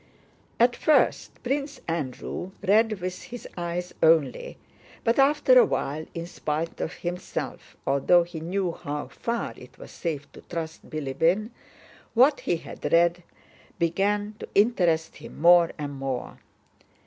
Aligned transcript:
At 0.59 0.75
first 0.75 1.43
Prince 1.43 1.79
Andrew 1.87 2.49
read 2.63 2.99
with 3.01 3.21
his 3.21 3.47
eyes 3.55 3.93
only, 4.01 4.57
but 5.03 5.19
after 5.19 5.59
a 5.59 5.63
while, 5.65 6.07
in 6.15 6.25
spite 6.25 6.81
of 6.81 6.93
himself 6.95 7.77
(although 7.85 8.23
he 8.23 8.39
knew 8.39 8.71
how 8.71 9.09
far 9.09 9.53
it 9.55 9.77
was 9.77 9.91
safe 9.91 10.25
to 10.31 10.41
trust 10.41 10.89
Bilíbin), 10.89 11.51
what 12.15 12.39
he 12.39 12.55
had 12.57 12.91
read 12.91 13.21
began 13.77 14.33
to 14.39 14.47
interest 14.55 15.17
him 15.17 15.39
more 15.39 15.71
and 15.77 15.93
more. 15.93 16.39